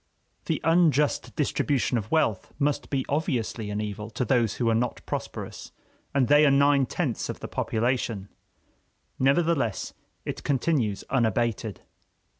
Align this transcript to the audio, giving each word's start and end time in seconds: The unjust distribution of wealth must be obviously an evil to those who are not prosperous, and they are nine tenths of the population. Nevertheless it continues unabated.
The 0.45 0.59
unjust 0.63 1.35
distribution 1.35 1.95
of 1.95 2.09
wealth 2.09 2.51
must 2.57 2.89
be 2.89 3.05
obviously 3.07 3.69
an 3.69 3.79
evil 3.79 4.09
to 4.09 4.25
those 4.25 4.55
who 4.55 4.67
are 4.67 4.73
not 4.73 5.05
prosperous, 5.05 5.71
and 6.11 6.27
they 6.27 6.43
are 6.43 6.49
nine 6.49 6.87
tenths 6.87 7.29
of 7.29 7.39
the 7.39 7.47
population. 7.47 8.27
Nevertheless 9.19 9.93
it 10.25 10.43
continues 10.43 11.03
unabated. 11.11 11.81